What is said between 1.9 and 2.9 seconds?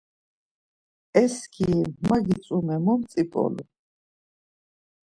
ma gitzumer,